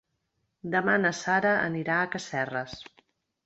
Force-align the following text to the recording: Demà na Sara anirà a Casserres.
Demà 0.75 0.95
na 1.03 1.11
Sara 1.19 1.53
anirà 1.67 2.01
a 2.07 2.11
Casserres. 2.17 2.77